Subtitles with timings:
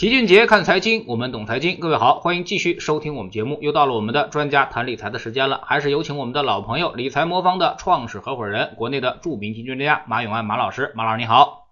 [0.00, 1.78] 齐俊杰看财经，我们懂财经。
[1.78, 3.58] 各位好，欢迎继续收听我们节目。
[3.60, 10.90] 又到了我们的专家谈理财的时间了，还是有请我们的老朋友理财魔方的创始合伙人，国内的著名基金专家马永安马老师。
[10.94, 11.66] 马老师你好，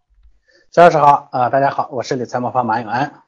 [0.70, 3.22] 肖老师好啊，大家好，我是理财魔方马永安。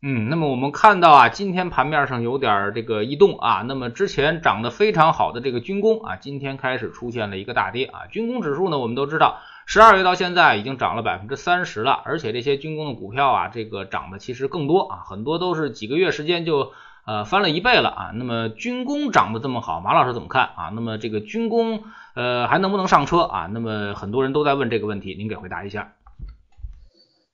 [0.00, 3.62] 嗯，那么我们看到啊，今天盘面上有点这个异动啊。
[3.68, 8.06] 那么之前涨得非常好的这个军工啊，今天开始出现了一个大跌啊。
[8.10, 9.40] 军工指数呢，我们都知道，
[9.70, 16.72] 十二月到现在已经涨了百分之三十了，而且这些军工的股票啊，这个涨的其实更多啊，很多都是几个月时间就
[17.06, 18.10] 呃翻了一倍了啊。
[18.14, 20.72] 那么军工涨得这么好，马老师怎么看啊？
[20.74, 21.82] 那么这个军工
[22.14, 23.46] 呃还能不能上车啊？
[23.52, 25.92] 那么很多人都在问这个问题，您给回答一下。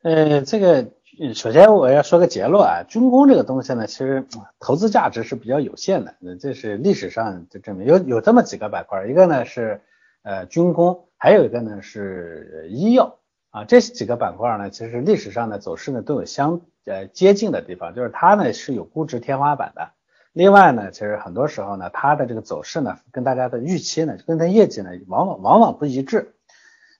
[0.02, 0.88] 呃，这个。
[1.32, 4.26] 首先我要说个结论啊，军工这个东西呢，其实
[4.58, 6.16] 投资价值是比较有限的。
[6.18, 9.80] 那这是历史上就证明有有这么几个板块，一个呢是
[10.24, 13.18] 呃军工，还有一个呢是医药
[13.50, 13.64] 啊。
[13.64, 19.92] 这几个板块呢，其实历史上的走势呢都有相呃接近的地方，就是它呢是有估值天花板的。
[20.32, 26.34] 另外呢，其实很多时候呢，它的这个走势呢跟大家的预期呢，跟它业绩呢往往往往不一致。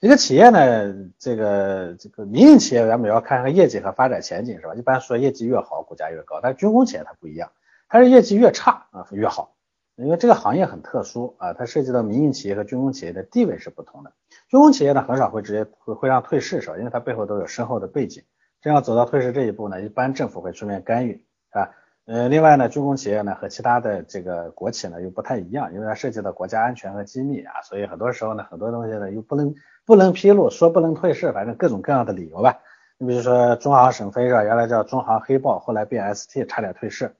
[0.00, 4.74] 一个企业呢，这个这个民营企业咱们也要看看业绩和发展前景是吧？
[4.74, 6.40] 一般说业绩越好，股价越高。
[6.42, 7.50] 但是军工企业它不一样，
[7.88, 9.53] 它是业绩越差啊越好，
[9.96, 14.12] 因为这个行业很特殊啊，它涉及到民营企业和军工企业的地位是不同的。
[14.48, 16.78] 军工企业呢很少会直接会会让退市是吧？
[16.78, 18.22] 因为它背后都有深厚的背景，
[18.60, 21.70] 真要走到退市这一步呢，一般政府会出面干预啊。
[22.06, 29.54] 呃，另外呢，军工企业呢和其他的这个国企呢又不太一样，因为它涉及到国家安全和机密啊，所以很多时候呢很多东西呢又不能。
[29.86, 32.58] 不能披露，说不能退市，反正各种各样的理由吧。
[32.96, 34.42] 你比如说中航沈飞是吧？
[34.42, 37.14] 原来叫中航黑豹，后来变 ST，差点退市，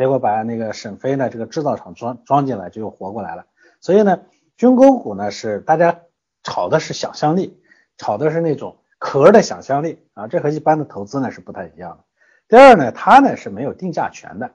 [0.00, 3.44] 结果把那个沈飞呢这个制造厂装装进来，就又活过来了。
[3.82, 4.18] 所以呢，
[4.56, 6.00] 军工股呢是大家
[6.42, 7.62] 炒的是想象力，
[7.98, 12.04] 炒的是那种壳的想象力啊，这和一般的投资呢是不太一样的。
[12.48, 14.52] 第二呢，它呢是没有定价权的。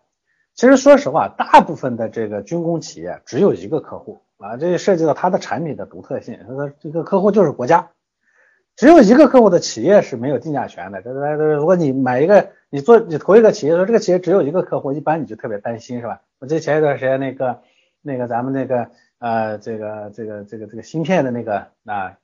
[0.55, 4.23] 其实说实话，大部分的这个军工企业只有一个客户。
[4.38, 6.39] 啊，这涉及到它的产品的独特性。
[6.47, 7.91] 他说这个客户就是国家，
[8.75, 11.03] 只有一个客户的企业是没有定价权的。
[11.03, 16.19] 这这这如果你买一个，你做你投一个企业，说这个企业只有一个客户，一般你就特别担心，是吧？
[16.40, 17.62] 我记得前一段时间那个
[18.02, 22.18] 那个咱们那个呃这个这个这个这个芯片的那个啊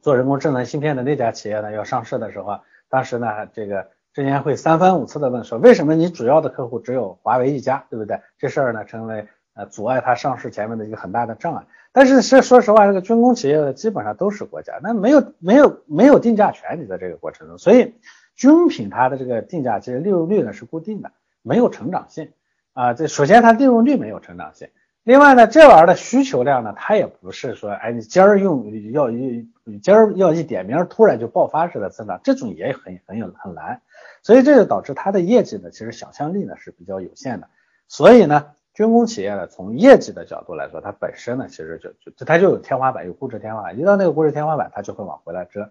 [0.00, 8.20] 做人工智能芯片的那家企业呢要上市的时候，当时呢这个证监会三番五次的问说，为什么你主要的客户只有华为一家，对不对？
[8.38, 9.26] 这事儿呢成为。
[9.54, 11.62] 呃，阻碍它上市前面的一个很大的障碍。
[11.92, 17.92] 但是是说实话，这个军工企业基本上都是国家，那没有没有没有定价权，你在这个过程中，所以
[18.34, 21.10] 军品它的这个定价其实利润率呢是固定的，
[21.42, 22.30] 没有成长性
[22.72, 22.94] 啊。
[22.94, 24.68] 这首先它利润率没有成长性，
[25.02, 29.48] 另外呢，这玩意儿的需求量呢，它也不是说，哎，你今儿用要一
[29.82, 33.80] 今儿要一点名突然就爆发式的增长，这种也很很有很难，
[34.22, 37.48] 所以这就导致它的业绩呢，其实想象力呢是比较有限的，
[37.88, 38.52] 所以呢。
[38.74, 43.78] 军工企业呢，从业绩的角度来说，它本身呢，其实就就它就有天花板，有估值天花板。
[43.78, 45.70] 一到那个估值天花板，它就会往回来折。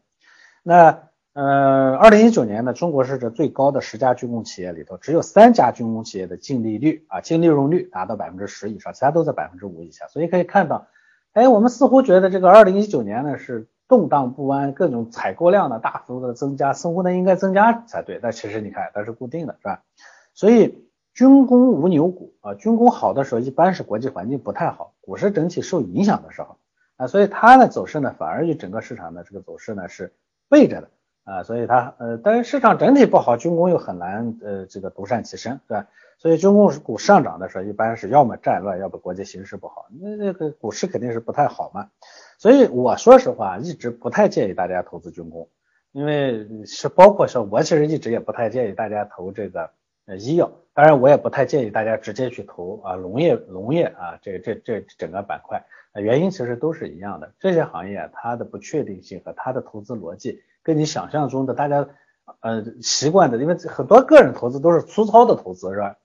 [0.61, 10.07] 那呃，二零一九年呢，中国是这最高的十家军工企业里头，只有三家军工企业的净利率啊，净利润率达到百分之十以上，其他都在百分之五以下。
[10.07, 10.87] 所以可以看到，
[11.33, 18.19] 哎，我们似乎觉得这个二零一九年呢是动荡不安，各种采购量呢大幅度的增加，似乎呢应该增加才对。
[18.21, 19.83] 但其实你看，它是固定的，是吧？
[20.33, 20.87] 所以。
[21.13, 26.55] 军工无牛股啊，军工好的时候一般是国际环境不太好，股市整体受影响的时候
[26.95, 30.13] 啊，所以它的走势呢反而与整个市场的这个走势呢是
[30.47, 30.89] 背着的
[31.31, 35.87] 啊，所以它呃，但是市场整体不好，军工又很难呃这个独善其身，对吧？
[36.17, 41.89] 所以军工股上涨的时候一般是要么战乱，要么国际形势不好，那那个股市肯定是不太好嘛。
[42.37, 45.47] 所以我说实话，一直不太建议大家投资军工，
[45.91, 49.69] 因为是包括说，我其实一直也不太建议大家投这个。
[50.07, 55.63] 呃，医药，当然我也不太建议大家直接去投啊，农业、农业啊，这这这整个板块，
[55.93, 61.87] 原因其实都是一样的，这些行业它的不确定性和它的投资逻辑，跟你想象中的大家
[62.39, 65.95] 呃习惯的，因为很多个人投资都是粗糙的投资是吧？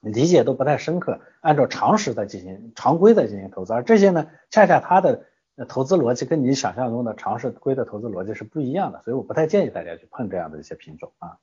[0.00, 5.24] 理解都不太深刻，按照常识在进行常规在进行投资，而这些呢，恰恰它的
[5.66, 11.38] 投资逻辑跟你想象中的常识规的投资逻辑是不一样的，所以我不太建议大家去碰这样的一些品种啊。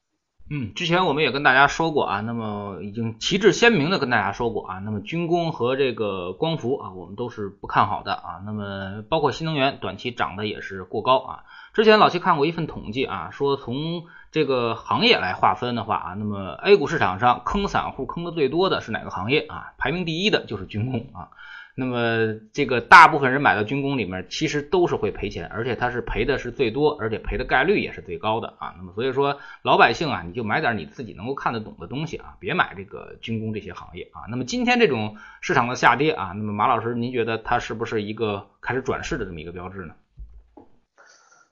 [0.48, 8.42] 嗯，之前我们也跟大家说过啊，那么已经旗帜鲜明的跟大家说过啊，那么军工和这个光伏啊，我们都是不看好的啊。
[8.46, 11.44] 那么包括新能源，短期涨的也是过高啊。
[11.74, 19.74] 之前老七看过一份统计啊，说从这个行业来划分的话啊，那么 A 股市场上坑散户坑的最多的是哪个行业啊？
[19.80, 21.30] 排名第一的就是军工啊。
[21.78, 28.74] 那么这个大部分人买到军工里面，其实都是会赔钱，而且它是赔的是最多，而且赔的概率也是最高的啊。
[28.78, 34.24] 那么所以说老百姓啊，你就买点你自己能够看得懂的东西啊，别买这个军工这些行业啊。
[34.30, 39.94] 那么今天这种市场的下跌啊，那么马老师您觉得它是不是一个开始转势的这么一个标志呢？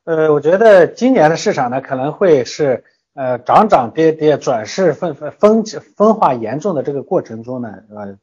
[0.06, 8.18] 呃，我觉得今年的市场呢可能会是呃涨涨跌跌转势分分分分化严重的这个过程中呢，呃。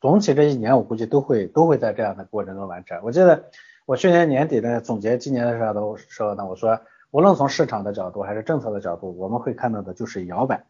[0.00, 2.98] 总体这一年，我估计都会都会在这样的过程中完成。
[3.02, 3.44] 我记得
[3.84, 6.80] 我去年年底呢总结今年的时候的时候呢，我说
[7.10, 10.64] 无论从市场的角度还是政策的角度，我们会看到的就是摇摆，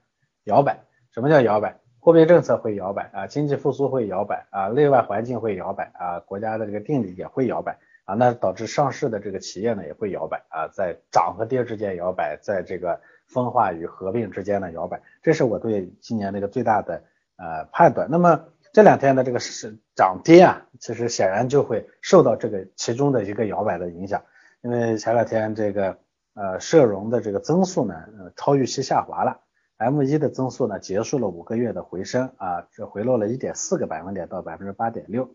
[0.44, 0.80] 摇摆。
[1.12, 1.78] 什么叫摇摆？
[2.00, 17.02] 货币政策会摇摆啊，经济复苏会摇摆啊，内外环境会摇摆啊，国家的这个定力也会摇摆啊，那导致上市的这个企业呢也会摇摆啊，在涨和跌之间摇摆，在这个分化与合并之间的摇摆，这是我对今年这个最大的
[17.36, 18.08] 呃判断。
[18.10, 18.44] 那么。
[18.72, 24.22] 这两天的这个是涨跌啊，其实显然就会受到这个其中的一个摇摆的影响，
[24.62, 25.98] 因为前两天这个
[26.34, 29.40] 呃社融的这个增速呢，呃超预期下滑了
[29.78, 35.28] ，M 一的增速呢结束了五个月的回升啊，这回落了一点四个百分点到百分之八点六，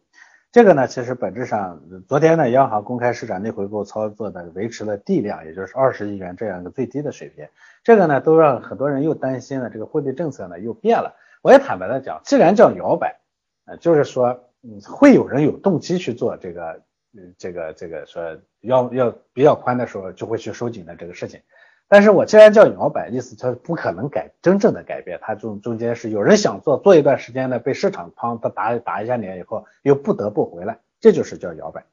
[0.53, 7.45] 这个呢其实本质上昨天呢央行公开市场内回购操作的维持了地量，也就是二十亿元这样一个最低的水平，
[7.83, 13.19] 这个呢都让很多人又担心了这个货币政策呢又变了，我也坦白的讲，既然叫摇摆。
[13.65, 16.81] 呃，就是说，嗯，会有人有动机去做这个，
[17.17, 21.39] 嗯，这个这个说要要比较宽的时候就会去收紧的这个事情。
[21.87, 31.85] 但是我既然叫摇摆，意思它不可能改真正的改变，它中中间是有人想做，做一段时间呢，被市场砰它打打一下脸以后，又不得不回来，这就是叫摇摆。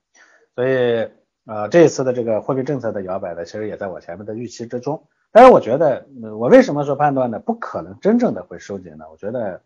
[0.55, 1.09] 所以，
[1.47, 5.03] 呃，这一次的这个货币政策的摇摆呢，其实也在我前面的预期之中。
[5.31, 6.07] 但是我觉得，
[6.39, 7.39] 我为什么说判断呢？
[7.39, 9.07] 不可能真正的会收紧呢？
[9.11, 9.63] 我觉得。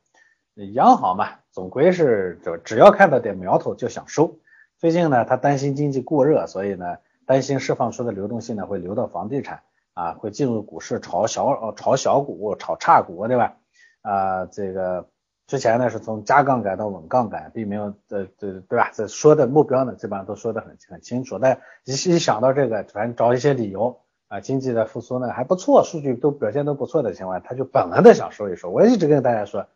[0.72, 4.38] 央行嘛，总归是就只要看到点苗头就想收。
[4.78, 9.60] 最近呢，他担心经济过热，所以呢，担心释放出的流动性呢会流到房地产
[9.92, 13.54] 啊，会进入股市炒小炒小股、炒差股，对吧？
[14.00, 15.06] 啊，这个
[15.46, 18.90] 之前呢是从加杠杆到稳杠杆，并没有这这对吧？
[18.94, 21.38] 这说的目标呢，基本上都说的很很清楚。
[21.38, 28.70] 但一一想到这个，反正找一些理由啊，经济的复苏呢还不错，数据都表现都不错的情况，他就本能的想收一收。
[28.70, 29.66] 我一直跟大家说。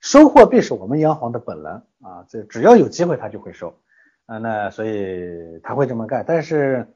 [0.00, 3.78] 收货币是我们央行的本能啊，这只要有机会他就会收，
[4.26, 6.24] 啊，那所以他会这么干。
[6.26, 6.88] 但是，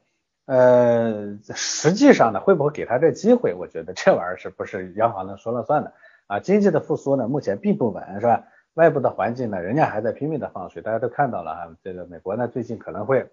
[0.45, 3.53] 呃，实际上呢，会不会给他这机会？
[3.53, 5.93] 我觉得这玩意儿是不是央行能说了算的
[6.27, 6.39] 啊？
[6.39, 8.43] 经济的复苏呢，目前并不稳，是吧？
[8.73, 13.29] 外部的环境呢，人家还在拼命的放水，大家都看到了啊，这个美国呢最近可能会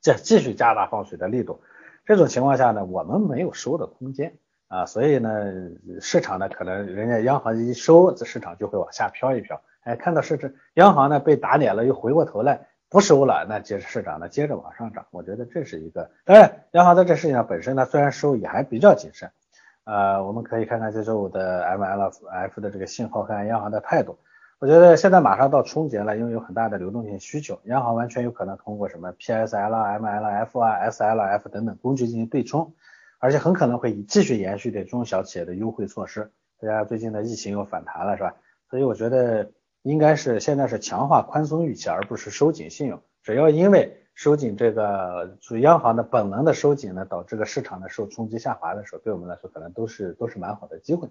[0.00, 1.60] 继继续加大放水的力度。
[2.04, 4.36] 这种情况下呢，我们没有收的空间。
[4.72, 5.30] 啊，所以呢，
[6.00, 9.60] 市场呢可能人家央行一收，这市场就会往下飘一飘。
[9.82, 15.04] 哎，看到市值央行呢被打脸了，又回过头来不收了，那接着市场呢接着往上涨。
[15.10, 19.30] 我觉得这是一个，当然央行在这事情上本身呢虽然收也还比较谨慎。
[19.84, 24.18] 呃，我们可以看看这周五的 MLF 的这个信号和央行的态度。
[24.58, 32.72] 我觉得现在马上到春节了，因为有很大的流动性需求，央行完全有可能通过什么 PSL、MLF 啊、SLF 等等工具进行对冲。
[33.22, 36.32] 而且很可能会继续延续对中小企业的优惠措施。
[36.60, 38.34] 大家最近的疫情又反弹了，是吧？
[38.68, 39.52] 所以我觉得
[39.82, 43.00] 应该是现在是强化宽松预期，而不是收紧信用。
[43.22, 51.08] 只要因为收紧这个，属于央行的本能的收紧呢，导致个市场的受冲击下滑的时候，对我们来说可能都是都是蛮好的机会。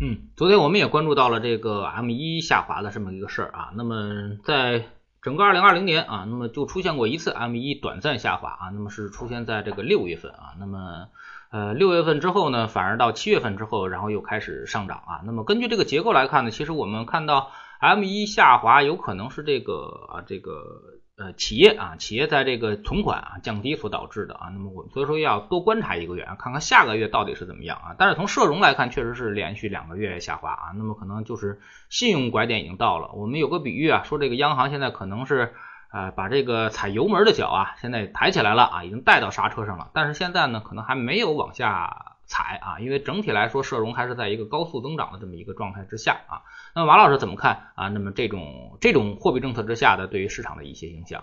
[0.00, 3.72] 嗯，昨天我们也关注到了这个 M 一下滑的这么一个事儿啊。
[3.76, 4.84] 那么在
[5.26, 11.08] 整个二零二零年啊，那么就出现过一次 M 一短暂下滑啊，那么是出现在这个六月份啊，那么
[11.50, 15.22] 呃六月份之后呢，反而到七月份之后，然后又开始上涨啊。
[15.24, 21.00] 那么根据这个结构来看呢，其实我们看到 M 一下滑有可能是这个啊这个。
[21.18, 27.94] 呃，企业啊，企业在这个存款啊降低所导致的啊，那么我们所以说要多观察一个月，看看下个月到底是怎么样啊。
[27.98, 31.58] 但是从社融来看，确实是连续两个月下滑啊，那么可能就是
[31.88, 33.12] 信用拐点已经到了。
[33.14, 35.54] 我们有个比喻啊，说这个央行现在可能是
[35.90, 42.15] 呃把这个踩油门的脚啊，现在抬起来了啊，已经带到刹车上了，但是现在呢，可能还没有往下。
[42.26, 46.42] 踩啊，因为整体来说，社融还是在一个高速增长的这么一个状态之下啊。
[46.74, 47.88] 那么马老师怎么看啊？
[47.88, 51.22] 那么这种这种货币政策之下的对于市场的一些影响？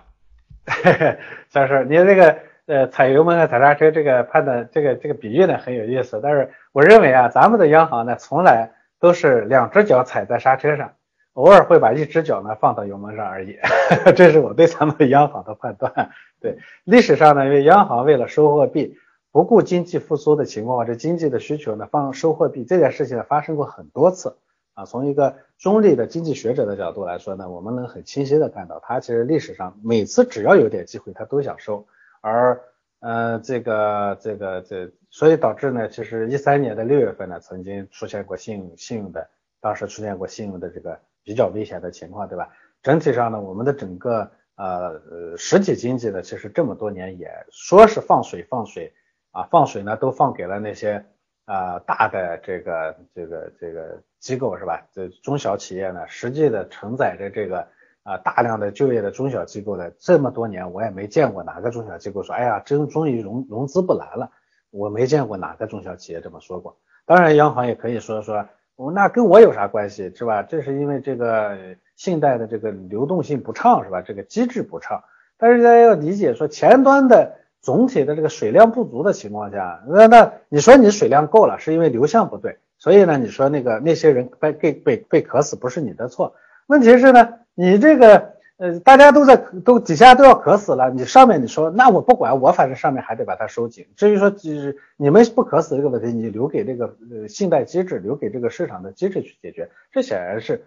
[1.51, 6.21] 张师，你这个呃踩油门和踩刹车这个判断，这个这个比喻呢很有意思。
[6.23, 10.93] 但是我认为啊，咱们的央行呢从来都是两只脚踩在刹车上，
[11.33, 13.57] 偶尔会把一只脚呢放到油门上而已。
[14.15, 16.11] 这是我对咱们央行的判断。
[16.39, 18.95] 对历史上呢，因为央行为了收货币。
[19.33, 24.37] 不顾经济复苏的情况或者经济的需求呢，放收货币这件事情呢发生过很多次，
[24.75, 31.87] 啊，从一个中立的经济学者的角度来说呢，我们能很清晰的看到，他其实历史上每次只要有点机会，他都想收，
[32.21, 32.61] 而
[32.99, 39.27] 呃这个这个这，所以导致呢，其实一三年的六月份呢，曾经出现过信用信用的，
[39.59, 42.49] 当时出现过信用的这个比较危险的情况，对吧？
[42.83, 48.93] 整体上呢，我们的整个呃呃实体经济呢，其实这么多年也说是放水放水
[49.33, 51.05] 啊，放水呢都放给了那些。
[51.45, 54.81] 啊，大的这个这个这个机构是吧？
[54.93, 57.67] 这中小企业呢，实际的承载着这个
[58.03, 64.31] 啊大量的就业的中小机构的这么多年，我也没见过哪个中小机构说，哎呀，真终于融融资不来了。
[64.69, 66.77] 我没见过哪个中小企业这么说过。
[67.05, 68.47] 当然，央行也可以说说，
[68.77, 70.43] 我那跟我有啥关系是吧？
[70.43, 71.57] 这是因为这个
[71.97, 74.01] 信贷的这个流动性不畅是吧？
[74.01, 75.03] 这个机制不畅。
[75.37, 77.42] 但是大家要理解说，前端的。
[77.63, 86.35] 总体的这个水量不足的情况下，那那你说你水量够了，是因为流向不对，所以呢，你说那个那些人被被被被渴死不是你的错，
[86.67, 93.87] 问题是呢，你这个呃大家都在都底下都要渴死了，你上面你说那我不管，我反正上面还得把它收紧。
[93.95, 100.65] 至于说就是你们不渴死这个问题，你留给这个呃信贷机制，留给这个市场的机制去解决，这显然是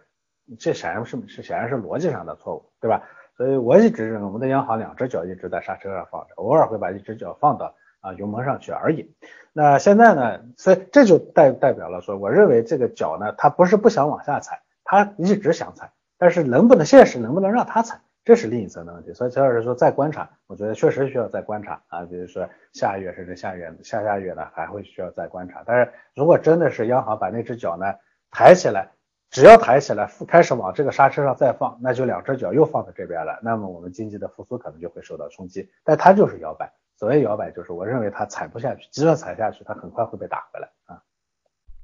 [0.58, 3.02] 这显然是是显然是逻辑上的错误，对吧？
[3.36, 9.14] 所以我一直认为，我们的央行两只脚一直在刹车上放着，偶尔会把一只脚放到啊油门上去而已。
[9.52, 10.40] 那现在呢？
[10.56, 19.12] 所以这就代代表了说，我认为这个脚呢，它不是不想往下踩，它一直想踩，但是能不能现实能不能让它踩，这是另一层的问题。
[19.14, 25.62] 所以陈老师说再观察，我觉得确实需要再观察啊，比如说下月甚至下月下下月呢还会需要再观察。
[25.66, 27.86] 但是如果真的是央行把那只脚呢
[28.30, 28.90] 抬起来，
[29.36, 35.70] 只要抬起来，开始往这个刹车上再放，那就两只脚又放在这边了，那么我们经济的复苏可能就会受到冲击。
[35.84, 41.02] 但它就是摇摆，所谓摇摆就是我认为它踩不下去，即使踩下去，它很快会被打回来啊。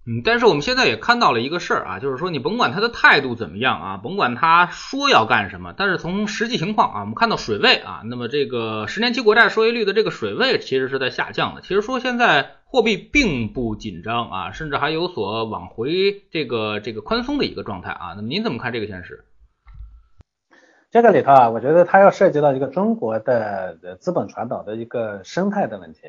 [0.04, 11.60] 嗯，但是我们现在也看到了一个事儿啊，就是说你甭管他的态度怎么样啊，甭管他说要干什么，但是从实际情况啊，我们看到水位啊，那么这个十年期国债收益率的这个水位其实是在下降的。
[11.60, 18.14] 其实说现在货币并不紧张啊，甚至还有所往回这个这个宽松的一个状态啊。
[18.16, 19.24] 那么您怎么看这个现实？
[20.90, 26.00] 这个里头啊，我觉得它要涉及到一个中国的资本传导的一个生态的问题。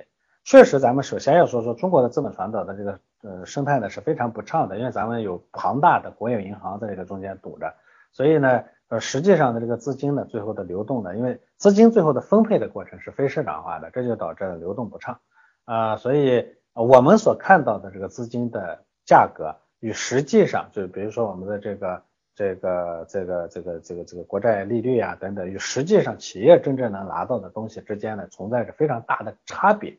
[0.43, 7.73] 确实，咱们首先要说说中国的资本传导的这个呃生态呢是非常不畅的，因为咱们有庞大的国有银行在这个中间堵着，
[8.11, 15.19] 所以呢，呃，实际上的这个资金呢，最后的流动呢，因为资金最后的分配的过程是非市场化的，这就导致了流动不畅
[15.65, 22.01] 啊，所以我们所看到的这个资金的价格与实际上，就比如说我们的这个
[22.35, 29.97] 这个这个这个这个这个国债利率啊等等，与实际上企业真正能拿到的东西之间呢，存在着非常大的差别。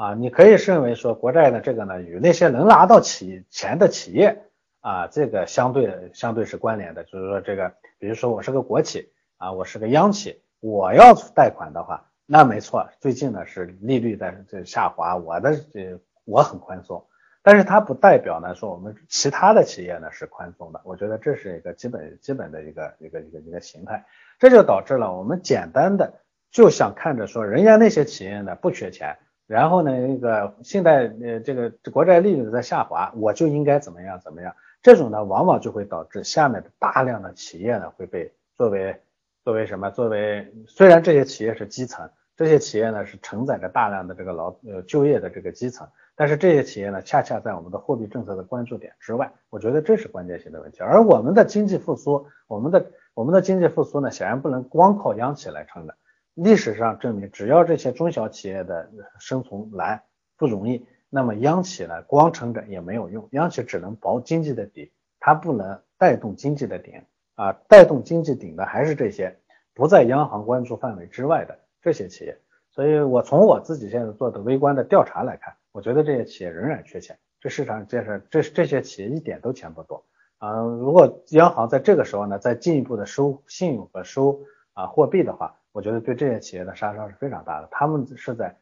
[0.00, 4.44] 啊，你可以认为说国债的这个呢，与那些能拿到企钱的企业
[4.80, 7.04] 啊，这个相对相对是关联的。
[7.04, 17.06] 就是说这个，比如说我是个国企啊，我是个央企，我要贷款的话，那没错，最近呢是利率在这下滑，我的这我很宽松，
[17.42, 20.80] 但是它不代表呢说我们其他的企业呢是宽松的。
[20.84, 24.06] 我觉得这是一个基本基本的一个一个一个一个形态，
[24.38, 29.18] 这就导致了我们简单的就想看着说人家那些企业呢不缺钱。
[29.50, 34.54] 然后呢，那个信贷呃，这个国债利率在下滑，我就应该怎么样怎么样？
[34.80, 38.94] 这种呢，往往就会导致下面的大量的企业呢会被作为
[39.42, 39.90] 作为什么？
[39.90, 50.78] 作为虽然这些企业是基层，这些企业呢是承载着大量的这个劳呃就业的这个基层，但是这些企业呢，恰恰在我们的货币政策的关注点之外，我觉得这是关键性的问题。
[50.80, 55.96] 而我们的经济复苏，我们的我们的经济复苏呢，显然不能光靠央企来撑的。
[56.42, 60.02] 历史上证明，只要这些中小企业的生存难
[60.38, 67.02] 不容易，那么央企呢光撑着也没有用，央企只能保经济的底，它不能带动经济的顶
[67.34, 69.36] 啊，带动经济顶的还是这些
[69.74, 72.38] 不在央行关注范围之外的这些企业。
[72.70, 80.02] 所以我从我自己现在做的微观的调查来看，我觉得这些企业仍然缺钱，这市场这是这这些企业一点都钱不多
[80.38, 80.52] 啊。
[80.62, 84.40] 如果央行在这个时候呢再进一步的收信用和收
[84.72, 87.68] 啊货币的话，我觉得对这些企业的杀伤是非常大的。
[87.70, 88.54] 他们是在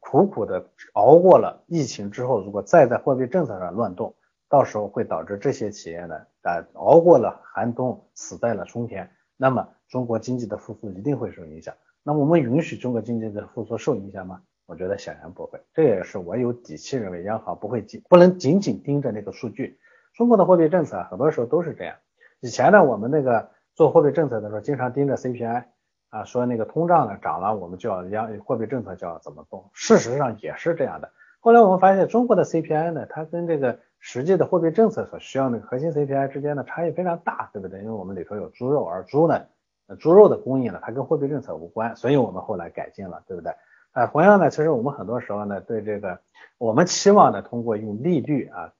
[0.00, 4.14] 苦苦的熬过了疫情之后，如果再在货币政策上乱动，
[4.48, 9.10] 到时候会导致这些企业呢，啊，熬过了寒冬，死在了春天。
[9.36, 11.74] 那么中国经济的复苏一定会受影响。
[12.02, 14.40] 那么我们允许中国经济的复苏受影响吗？
[14.66, 15.60] 我觉得显然不会。
[15.72, 19.78] 这也是我有底气认为央行不会紧不能仅仅盯着那个数据。
[20.14, 21.94] 中国的货币政策很多时候都是这样。
[22.40, 25.64] 以前呢，我们那个做货币政策的时候，经常盯着 CPI。
[26.10, 29.70] 啊，说那个通胀呢涨了，我们就要央货币政策就要怎么动？
[29.72, 31.10] 事实上也是这样的。
[31.40, 37.80] 后来我们发现中国的 CPI 呢，它跟这个实际的货币政策所需要那个核心 CPI 之间的差异非常大，对不对？
[37.80, 39.46] 因为我们里头有猪肉，而猪呢，
[39.98, 43.52] 猪肉的供应呢，它跟货币政策无关，所以我们后来改进了，对不对？
[43.92, 46.20] 啊，同样呢，其实我们很多时候呢，对这个
[46.58, 48.72] 我们期望呢，通过用利率啊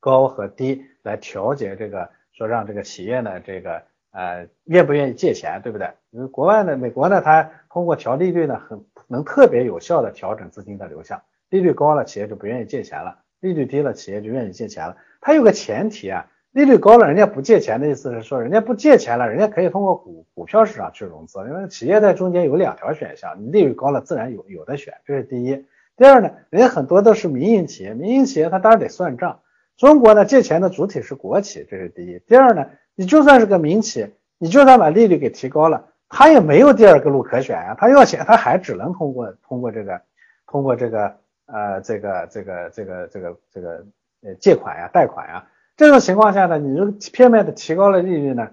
[0.00, 3.82] 高和低来调节这个，说让这个企业呢，这个
[4.14, 5.90] 呃愿不愿意借钱，对不对？
[6.10, 14.96] 因为国外呢，美国呢，它通过调利率呢，很能特别有效的调整资金的流向，利率高了，企业就不愿意借钱了；利率低了，企业就愿意借钱了。
[15.20, 16.26] 它有个前提啊。
[16.52, 25.66] 利率高了，人家不借钱的意思是说，人家不借钱了，人家可以通过股股票市场去融资，因为企业在中间有两条选项，你利率高了，自然有有的选，这是第一。
[25.96, 29.40] 第二呢，人家很多都是民营企业，民营企业它当然得算账。
[29.76, 32.20] 中国呢，借钱的主体是国企，这是第一。
[32.20, 40.00] 第二呢，你就算是个民企，你就算把利率给提高了，他也没有第二个路可选呀，他要钱，他还只能通过通过这个
[40.46, 43.84] 通过这个呃这个这个这个这个这个
[44.22, 45.46] 呃借款呀，贷款呀。
[45.76, 48.50] 这种情况下呢，你就片面的提高了利率呢，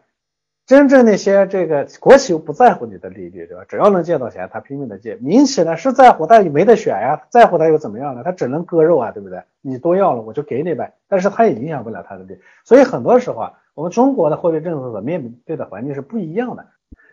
[0.72, 3.66] 真正那些这个国企又不在乎你的利率，对吧？
[3.68, 5.16] 只要能借到钱，他拼命的借。
[5.16, 8.22] 民企呢是在乎，但也没得选呀，在乎他又怎么样呢？
[8.24, 9.44] 他只能割肉啊，对不对？
[9.60, 12.40] 你多要了我就给你呗，但是他也影响不了他的利。
[12.64, 16.66] 所以很多时候啊，我们中国的货币政策所面对的环境是不一样的。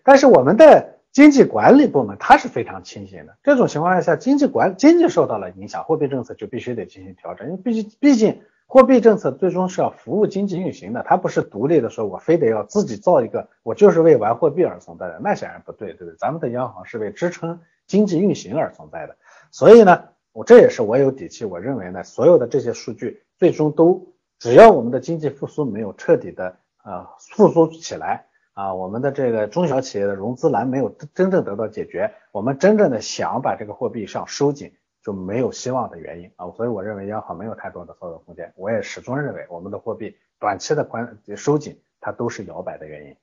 [0.05, 3.35] 但是我们的经济管理部门它是非常清醒的。
[3.43, 8.41] 这种情况下，经济管经济受到了影响，货币政策就必须得进行调整，因为毕竟毕竟。
[8.71, 16.15] 货币政策最终是要服务经济运行的，它不是独立的，说我非得要自己造一个，我就是为玩货币而存在的，那显然不对，对不对？
[16.19, 19.17] 咱们的央行是为支撑经济运行而存在的，
[19.51, 24.07] 所以呢，我这也是我有底气，我认为呢，所有的这些数据最终都，
[24.39, 34.75] 只要我们的经济复苏没有彻底的呃复苏起来啊，我们的这个中小企业的融资难没有真正得到解决，我们真正的想把这个货币上收紧。
[35.09, 38.53] 就没有希望的原因啊，所以我认为央行没有太多的操作空间。
[38.57, 43.17] 我也始终认为我们的货币短期的宽收紧，它都是摇摆的原因。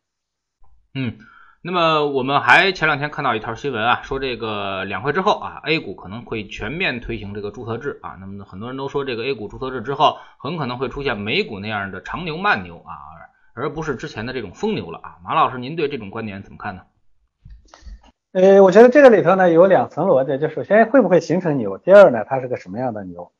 [0.96, 1.20] 嗯，
[1.62, 8.18] 那么我们还前两天看到一条新闻啊，说这个两会之后啊，A 股可能会全面推行这个注册制啊。
[8.20, 12.98] 那么很多人都说这个 A 股注册制之后，很可能会出现美股那样的长牛慢牛啊，
[13.54, 15.18] 而不是之前的这种疯牛了啊。
[15.24, 16.82] 马老师，您对这种观点怎么看呢？
[18.36, 23.32] 呃，我觉得这个里头呢有两层逻辑，就首先会不会形成牛，第二呢它是个什么样的牛？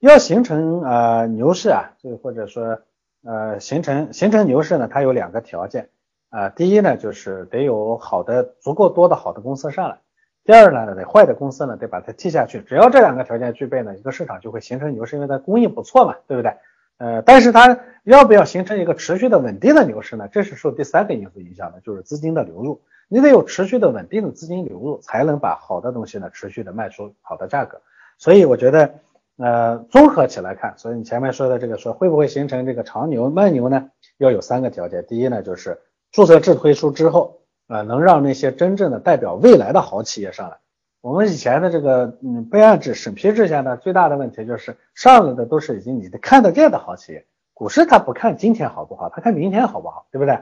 [0.00, 2.80] 要形成呃牛市啊，就或者说
[3.24, 5.88] 呃形成形成牛市呢，它有两个条件
[6.28, 9.96] 啊，第一呢就是得有好的足够多的好的公司上来，
[10.44, 16.52] 第二呢得坏的公司呢得把它踢下去，只要这两个条件具备呢，一个市场就会形成牛市，因为它供应不错嘛，对不对？
[16.98, 20.28] 呃，但是它要不要形成一个持续的稳定的牛市呢？
[20.28, 22.80] 这是受第三个因素影响的，就是资金的流入。
[23.08, 27.80] 你得有持续的稳定的资金流入，才能把好的东西呢持续的卖出好的价格。
[28.18, 28.94] 所以我觉得，
[29.36, 33.90] 呃，综合起来看，所以你前面说的这个说会不会形成这个长牛慢牛呢？
[34.18, 35.04] 要有三个条件。
[35.06, 35.80] 第一呢，就是
[36.12, 40.56] 注册制推出之后，呃，能让那些真正的代表未来的好企业上来。
[41.04, 47.26] 我们以前的这个嗯备案制审批制下呢，最大的问题就是上来的都是已经你的看得见的好企业。
[47.52, 50.38] 股市它不看今天好不好，它看明天好不好，对不对？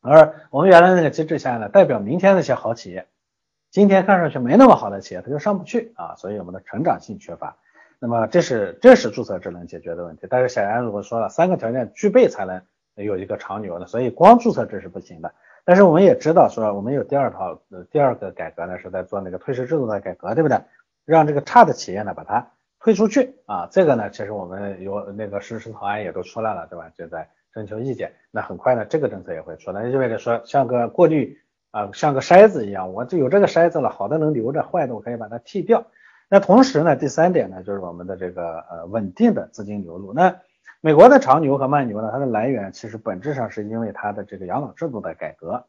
[0.00, 3.08] 而我们原来那个机制下呢，代表明天那些好企业，
[3.72, 7.56] 今天看上去没那么好的企业，它就上不去啊，所以我们的成长性缺乏。
[7.98, 10.28] 那么这是这是注册制能解决的问题。
[10.30, 12.62] 但是显然，如果说了三个条件具备才能
[12.94, 15.34] 有一个长牛的，所以光注册制是不行的。
[15.64, 20.58] 但是我们也知道说，我们有第二套呃第二个改革呢，是在做那个退市制度的改革，对不对？
[21.04, 26.90] 让这个差的企业呢把它退出去啊，这个呢其实我们有那个实施草案也都出来了，对吧？
[26.96, 27.28] 就在。
[27.52, 31.36] 征求意见，那很快呢，这个政策也会出，那意味着说像个过滤
[31.72, 35.84] 啊，像个筛子一样，我就有这个筛子了，好的能留着，坏的我可以把它剔掉。
[36.28, 40.12] 那同时呢，第三点呢，就是我们的这个呃稳定的资金流入。
[40.12, 40.36] 那
[40.80, 45.64] 美国的长牛和慢牛呢，它的来源其实本质上是因为它的这个养老制度的改革。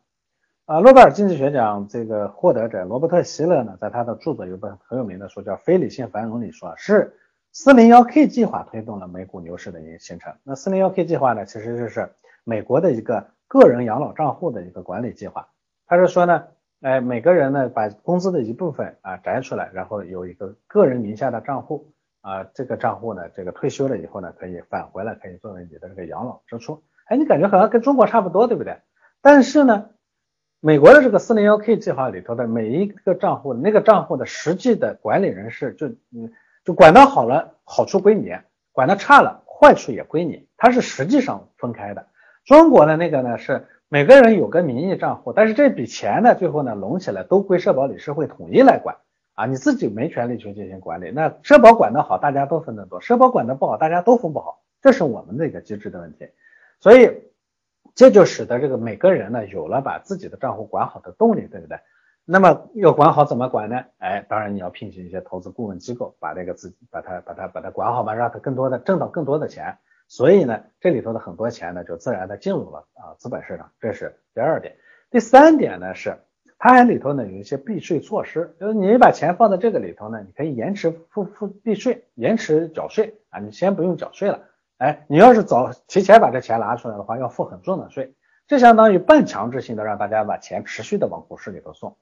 [0.66, 7.16] 啊，诺贝尔经济学奖这个获得者罗伯特希勒呢，在他的著作有本很有名的书叫《非理性繁荣》里说，是。
[7.54, 10.34] 四零幺 K 计划推动了美股牛市的一形成。
[10.46, 12.10] 那四零幺 K 计划呢，其实就是
[12.46, 15.50] 美国的一个个人养老账户的一个管理计划。
[15.86, 16.46] 他是说呢，
[16.80, 21.92] 哎，每个人呢把工资的一部分啊摘出来，然后有一个个人名下的账户
[22.22, 26.82] 啊，这个账户呢，这个退休了以后呢，可以返回来，可以作为你的这个养老支出。
[27.06, 28.78] 哎，你感觉好像跟中国差不多，对不对？
[29.22, 29.90] 但是呢，
[30.60, 36.32] 美国的这个四零幺 K 计划里头的每一个账户，那个账户的实际的管理人是就嗯。
[36.64, 38.36] 就管得好了，好处归你；
[38.72, 40.48] 管得差了，坏处也归你。
[40.58, 42.06] 它是实际上分开的。
[42.46, 48.96] 中国的那个呢，是每个人有个名义账户，但是这笔钱呢，最后呢拢起来都归社保理事会统一来管
[49.42, 51.10] 啊，你自己没权利去进行管理。
[51.10, 54.62] 那社保管得好，大家都分得多；社保管得不好，大家都分不好。
[54.84, 56.30] 这是我们的一个机制的问题。
[56.80, 57.24] 所以
[57.96, 61.80] 这就使得这个每个人呢有了把自己的账户管好的动力，对不对？
[62.24, 63.84] 那么要管好怎么管呢？
[63.98, 69.76] 哎，当然你要聘请一些投资顾问机构，把这个自把它把它把它管好吧，让它更多的挣到更多的钱。
[70.08, 74.76] 所以呢，这里头的很多钱呢就自然的进入了啊资本市场，这是第二点。
[75.10, 76.20] 第三点呢是，
[76.64, 84.40] 它还里头呢有一些避税措施，就是你把钱放在这个里头呢，你可以延迟付付避税，延迟缴税啊，你先不用缴税了。
[84.78, 88.14] 哎，你要是早提前把这钱拿出来的话，要付很重的税，
[88.46, 91.98] 这相当于半强制性的让大家把钱持续的往股市里头送。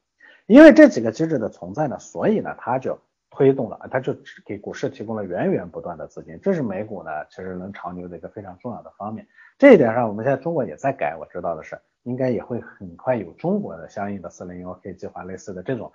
[0.46, 4.14] 因为这几个机制的存在呢，所以呢，它就推动了，它就
[4.46, 9.26] 给股市提供了源源不断的资金，这是美股呢其实能长牛的一个非常重要的方面。
[9.58, 15.92] 这一点上，我们现在中国也在改，我知道的是，应该也会很快有中国的相应的四零幺 K 计划类似的这种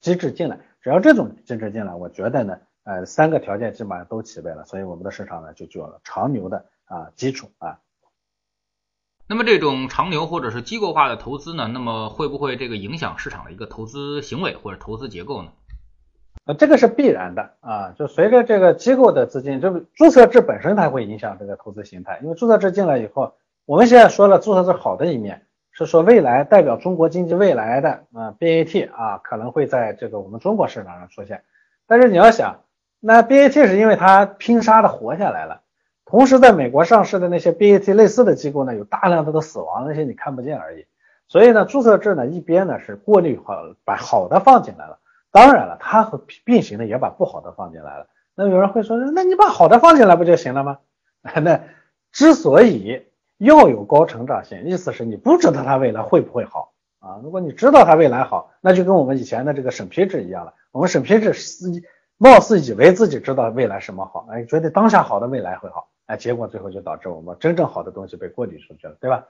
[0.00, 0.58] 机制进来。
[0.80, 7.80] 只要这种机制进来，我觉得呢，呃，三个条件基本上都齐备了，所以我们的市场呢就具有了长牛的啊基础啊。
[9.26, 11.66] 那么这种长牛或者是机构化的投资呢？
[11.66, 15.52] 那么会不会这个影响市场的一个投资行为或者投资结构呢？
[16.44, 22.20] 呃，这个是必然的啊，就随着这个机构的资金，就注册制本身它会影响这个投资形态。
[22.22, 23.34] 因为注册制进来以后，
[23.66, 31.42] 我们现在说了注册制好的一面，是说未来代表中国经济未来的啊 BAT 啊可能会在这个我们中国市场上出现。
[31.86, 32.60] 但是你要想，
[33.00, 35.62] 那 BAT 是因为它拼杀的活下来了。
[36.04, 40.84] 同时，在美国上市的那些 BAT 类似的机构呢，有大量的都死亡，那些你看不见而已。
[41.26, 44.98] 所以呢，注册制呢一边呢是过滤好，把好的放进来了。
[45.32, 48.08] 当然了，它和并行的也把不好的放进来了。
[48.34, 50.78] 那有人会说，那你把好的放进来不就行了吗？
[51.42, 51.62] 那
[52.12, 53.06] 之所以
[53.38, 57.20] 要有高成长性，意思是你不知道它未来会不会好啊。
[57.22, 60.54] 如果你知道它未来好，那就跟我们以前的这个审批制一样了。
[60.72, 61.66] 我们审批制是
[62.16, 65.88] 貌似以为自己知道未来什么好，哎，觉得当下好的未来会好。
[66.06, 69.24] 哎，结果最后就导致我们真正好的东西被过滤出去了，对吧？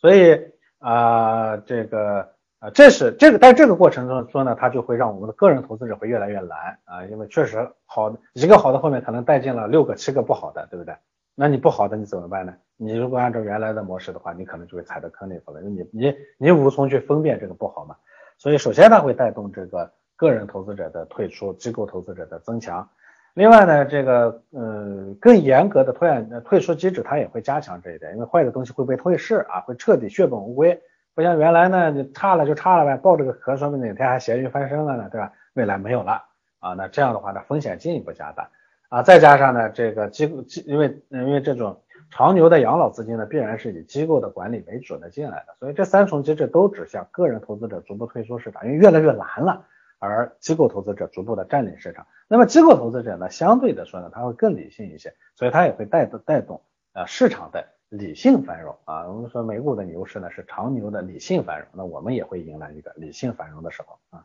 [0.00, 0.40] 所以
[0.78, 10.96] 啊，这个啊，这是这个，在这个过程中说呢，它就会让我们的个人投资者会越来越难啊，因为确实好一个好的后面可能带进了六个七个不好的，对不对？
[11.34, 12.54] 那你不好的你怎么办呢？
[12.76, 17.96] 你如果按照原来的模式的话，你可能就会踩到坑里头了，因为你你你无从去分辨这个不好嘛。
[18.38, 22.88] 所以首先它会带动这个个人投资者的退出，机构投资者的增强。
[23.34, 30.80] 另外呢，这个呃更严格的退退出机制，它也会加强这一点，因为坏的东西会被退市啊，会彻底血本无归，
[31.14, 35.32] 不像原来呢，你差了就差了呗，抱着个壳，说不定哪天还咸鱼翻身了呢，对吧？
[35.54, 36.22] 未来没有了
[36.60, 38.48] 啊，那这样的话呢，风险进一步加大
[38.88, 41.80] 啊，再加上呢，这个机构，因为因为这种
[42.16, 49.66] 长牛的养老资金呢，必然是以机构的管理为主的进来的，所以这三重机制都指向个人投资者逐步退出市场，因为越来越难了。
[49.98, 56.60] 而机构投资者逐步的占领市场，那么机构投资者呢，相对的说呢，他会更理性一些，所以他也会带动带动
[56.92, 59.08] 呃市场的理性繁荣啊。
[59.08, 64.24] 我们说美股的牛市呢是长牛的理性繁荣，那我们也会迎来一个理性繁荣的时候啊。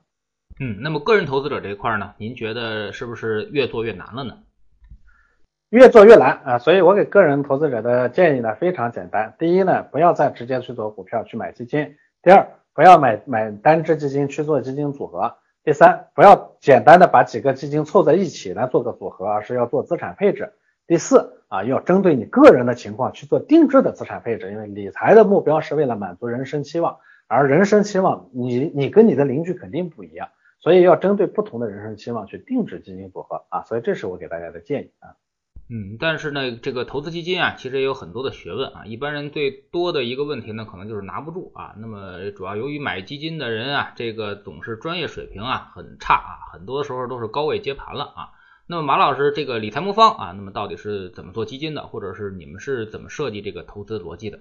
[0.59, 4.37] 嗯，那么个人投资者这一块呢，您觉得是不是越做越难了呢？
[5.69, 15.35] 越做越难啊，所以我给个人投资者的建议呢非常简单，第一呢，不要再直接去做股票去买基金；第二，不要买买单只基金去做基金组合。
[15.63, 20.53] 第三，不要简单的把几个基金凑在一起来做个组合，而是要做资产配置。
[20.87, 30.29] 第四啊，要针对你个人的情况去做定制的资产配置，因为理财的目标是为了满足人生期望，而人生期望你你跟你的邻居肯定不一样，
[30.59, 33.63] 所以要针对不同的人生期望去定制基金组合啊。
[33.65, 35.13] 所以这是我给大家的建议啊。
[35.71, 38.85] 嗯，但是呢，这个投资基金啊，其实也有很多的学问啊。
[38.87, 41.75] 一般人最多的一个问题呢，可能就是拿不住啊。
[41.77, 48.29] 那么主要由于买基金的人啊，这个总是专业水平啊很差啊，很多时候都是高位接盘了啊。
[48.65, 54.39] 那么马老师，这个理财魔方啊，那么到底是怎么做基金的，或者是你们是怎么设计这个投资逻辑的？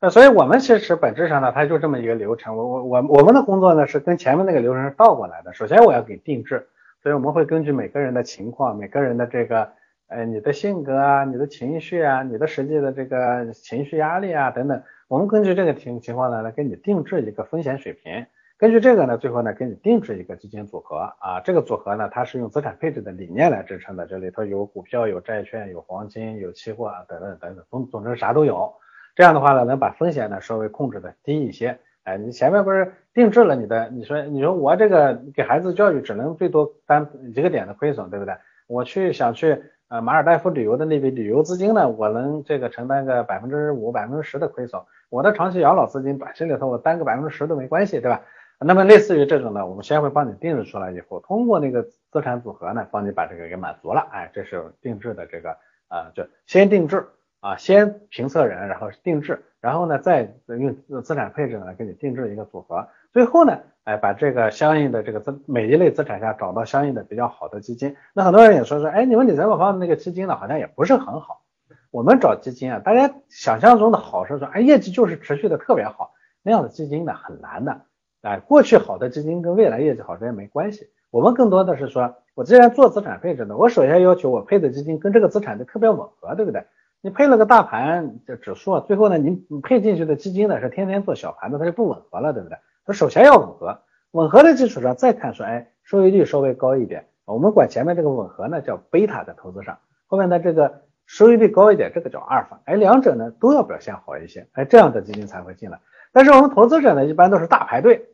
[0.00, 2.56] 呃所以我们其实本质上呢，它就这么一个流程。
[2.56, 5.54] 我我我我们的工作呢是跟前面那个流程是倒过来的。
[5.54, 6.66] 首先我要给定制。
[7.06, 9.70] 所以我们会根据每个人的情况、每个人的这个，
[10.08, 18.26] 呃，你的性格啊、你的情绪啊、你的实际的这个情绪压力啊等等，我们根据这个情情况呢，来给你定制一个风险水平。
[18.58, 21.38] 根据这个呢，最后呢，给你定制一个基金组合啊。
[21.44, 28.74] 这个组合呢，它是用资产配置的理念来支撑的，这里头有股票、有债券、有黄金、有期货啊等等等等，总总之啥都有。
[29.14, 31.78] 这样的话呢，能把风险呢稍微控制的低一些。
[32.06, 33.88] 哎，你前面不是定制了你的？
[33.88, 38.32] 你说，你说我这个给孩子教育只能最多担一个点的亏损，对不对？
[38.68, 44.80] 我去想去呃马尔代夫旅游的那笔旅游资金呢，我能这个承担个百分之五、百分之十的亏损。
[45.10, 48.22] 我的长期养老资金短期里头我担个百分之十都没关系，对吧？
[48.60, 54.06] 那么类似于这种呢，我们先会帮你定制出来以后，通过那个资产组合呢，帮你把这个给满足了。
[54.12, 55.50] 哎，这是定制的这个
[55.88, 57.04] 啊，就先定制
[57.46, 67.94] 啊，先评测人，然后定制，然后呢再用资产配置呢给你定制一个组合，最后呢，哎把这个相应的这个资每一类资产下找到相应的比较好的基金。
[68.14, 71.44] 那很多人也说说，哎，你们理财宝方的那个基金呢好像也不是很好。
[71.92, 77.82] 我们找基金啊，大家想象中的好是说，哎，业绩就是持续的特别好，那样的基金呢很难的。
[78.22, 80.88] 哎，过去好的基金跟未来业绩好之间没关系。
[81.12, 86.66] 我们更多的是说，我既然做资产配置呢，我首先要求我配的基金跟这个资产的特别吻合，对不对？
[87.02, 92.58] 你配了个大盘的指数，最后呢，你你配进去的基金呢是天天做小盘的，它就不吻合了，对不对？
[92.84, 93.78] 它首先要吻合，
[94.10, 105.78] 吻合的基础上再看说，哎，收益率稍微高一点，我们管前面这个吻合呢叫贝塔，在投资上，后面的这个收益率高一点，这个叫阿尔法，哎，两者呢都要表现好一些，哎，这样的基金才会进来。
[106.12, 108.08] 但是我们投资者呢，一般都是大排队。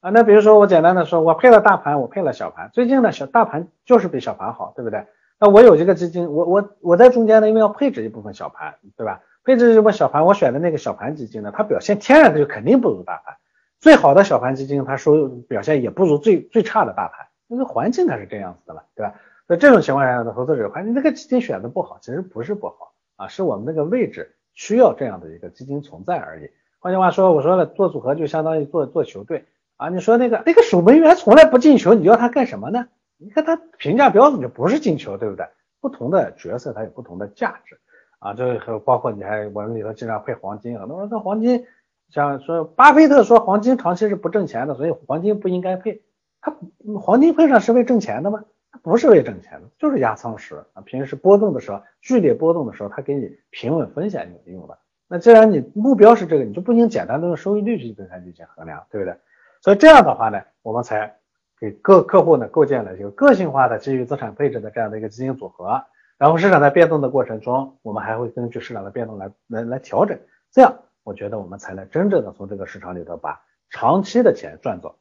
[0.00, 5.06] 啊，那比如说我简单的说，我配了大盘，我配了小盘，最近呢小大盘就是比小盘好，对不对？
[5.40, 9.22] 那我有这个基金，我我我在中间呢，因为要配置一部分小盘，对吧？
[9.44, 13.36] 配置一部分小盘，我选的那个小盘基金呢，它表现天然的就肯定不如大盘。
[13.78, 19.14] 最好的小盘基金，它收表现也不如最最差的大盘，因为环境它是这样子的嘛，对吧？
[19.46, 26.50] 所以这种情况下呢，投资者看你这个基金选的不好，其实不是不好啊，是我们那个位置需要这样的一个基金存在而已。
[26.80, 29.46] 换句话说，我说了做组合就相当于做做球队。
[29.76, 32.88] 啊，你说那个那个守门员从来不进球，你要他干什么呢？
[33.18, 35.46] 你看他评价标准就不是进球，对不对？
[35.80, 37.78] 不同的角色它有不同的价值
[38.18, 41.66] 啊，这还包括你还我们里头经常配黄金，很多人说黄金，
[42.10, 46.02] 像说巴菲特说黄金长期是不挣钱的，所以黄金不应该配。
[46.40, 46.56] 他
[47.00, 48.44] 黄金配上是为挣钱的吗？
[48.82, 50.82] 不是为挣钱的，就是压舱石啊。
[50.84, 54.78] 平时波动的时候，剧烈波动的时候，它给你平稳风险用的。
[55.08, 59.16] 那既然你目标是这个，你就不能简单的用收益率去跟它进行衡量，对不对？
[59.60, 61.17] 所以这样的话呢，我们才
[61.60, 65.82] 给各客户呢构建了一个个性化的基于资产配置的这样的一个基金组合。
[66.16, 70.18] 然后市场在变动的过程中，我们还会根据市场的变动来来来调整。
[70.50, 73.40] 这样，我觉得我们才能真正的从这个市场里头把
[73.70, 74.96] 长期的钱赚走。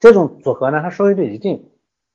[0.00, 1.70] 这种组合呢，它收益率一定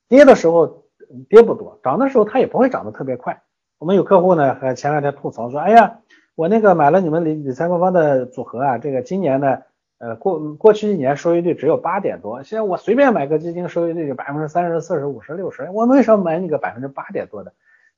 [0.10, 0.84] 跌的时候
[1.30, 3.42] 跌不多，涨的时候它也不会涨得特别快。
[3.80, 6.00] 我们有客户呢，和前两天吐槽说：“哎呀，
[6.36, 9.60] 我那个买了你们理理财官方的组合啊，这个今年呢。”
[10.00, 17.54] 呃，过过去一年收益率只有八点多，现在我随便买个基金，收益率就百分之三十四十五十六十，我为什么买你个百分之八点多的？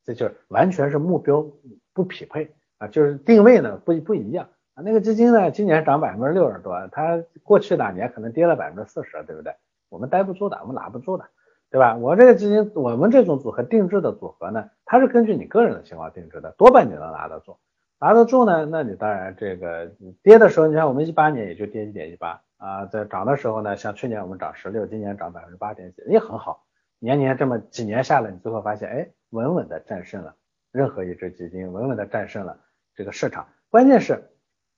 [0.05, 1.45] 这就是完全是目标
[1.93, 4.81] 不匹配啊，就是定位呢不不一样啊。
[4.81, 9.53] 那个基金呢，今年涨百分之六十多，它过去两年可能跌了百分之四十，对不对？
[9.89, 11.25] 我们待不住的，我们拿不住的，
[11.69, 11.97] 对吧？
[11.97, 17.57] 我这个基金，我们这种组合定制的组合呢，它是根据你个人的情况定制的，多半你能拿得住。
[17.99, 18.65] 拿得住呢？
[18.65, 26.63] 那你当然这个你跌的时候，你看我们一八年也就跌一点一八啊，在涨的时候呢，像去年我们涨十六，今年涨百分之八点几，也很好。
[26.99, 30.35] 年年这么几年下来，你最后发现，哎，稳稳的战胜了
[30.71, 32.57] 任何一只基金，稳稳的战胜了
[32.95, 33.47] 这个市场。
[33.69, 34.29] 关键是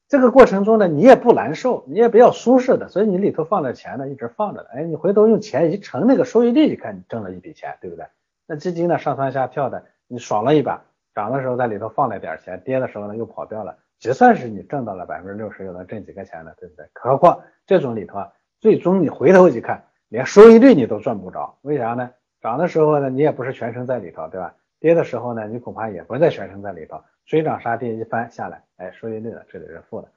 [0.07, 4.69] 这个过程中呢，你也不难受，你也比较舒适的，所以你里头放的钱呢，一直放着的。
[4.73, 8.05] 哎，你回头用钱一乘那个收益率，你看你挣了一笔钱，对不对？
[8.47, 10.83] 那基金呢上蹿下跳的，你爽了一把。
[11.13, 16.53] 涨的时候在里头放了点钱，跌的时候呢又跑掉了，就算是你挣到了百分之六十，又能挣几个钱呢？
[16.57, 16.85] 对不对？
[16.93, 22.11] 何况这种里头，啊，最终你回头一看，连收益率你都赚不着，为啥呢？
[22.41, 24.55] 涨的时候呢，你也不是全程在里头，对吧？
[24.79, 30.07] 跌的时候呢，你恐怕也不在全程在里头，追涨杀跌一番下来，哎，收益率呢这里是负的。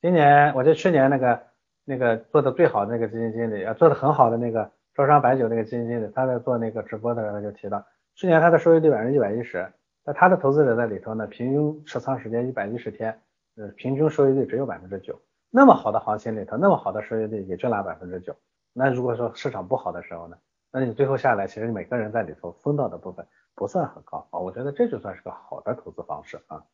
[0.00, 1.40] 今年我记得去年那个
[1.84, 9.66] 那个做的最好的那个基金经理，啊，做的很好的那个招商白酒那个基金经理，他在做那个直播的时候他就提到，去年他的收益率百分之一百一十。
[10.06, 13.22] 那他的投资者在里头呢，平均持仓时间一百一十天，
[13.56, 15.18] 呃，平均收益率只有百分之九。
[15.50, 18.36] 那么好的行情里头，那么好的收益率也就拿百分之九。
[18.74, 20.36] 那如果说市场不好的时候呢，
[20.70, 24.40] 那你最后下来，其实每个人在里头分到的部分不算很高啊。
[24.40, 26.64] 我觉得这就算是个好的投资方式啊。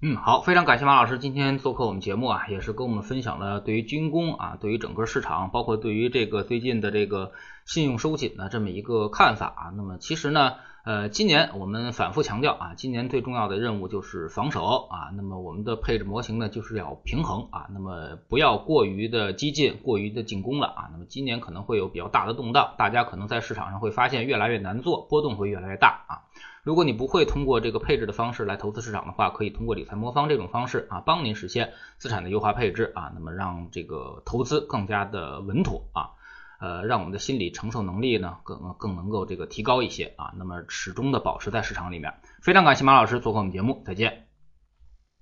[0.00, 7.32] 嗯，好，非常感谢马老师今天做客我们节目啊，也是跟我们分享了对于军工啊，对于整个市场，包括对于这个最近的这个
[7.66, 9.62] 信用收紧的这么一个看法啊。
[9.76, 10.54] 那么其实呢。
[10.82, 15.10] 呃，今年我们反复强调啊，今年最重要的任务就是防守啊。
[15.14, 17.66] 那么我们的配置模型呢，就是要平衡啊。
[17.70, 20.88] 那么不要过于的激进，过于的进攻了啊。
[20.90, 26.24] 那么今年可能会有比较大的动荡，大家可能在市场上会发现越来越难做，波动会越来越大啊。
[26.62, 33.12] 如果你不会通过这个配置的方式来投资市场的话，可以通过理财魔方这种方式啊，帮您实现资产的优化配置啊。
[33.14, 36.16] 那么让这个投资更加的稳妥啊。
[36.60, 42.14] 呃，让我们的心理承受能力呢更更能够这个提高一些啊，那么始终的保持在市场里面。
[42.42, 44.26] 非常感谢马老师做客我们节目，再见。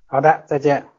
[0.06, 0.97] 好的，再见。